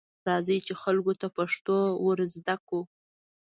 راځئ، 0.27 0.57
چې 0.67 0.73
خلکو 0.81 1.13
ته 1.21 1.27
پښتو 1.37 1.77
ورزده 2.05 2.55
کړو. 2.67 2.81